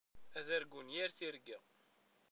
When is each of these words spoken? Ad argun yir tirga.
Ad 0.37 0.47
argun 0.57 0.87
yir 0.95 1.11
tirga. 1.17 1.59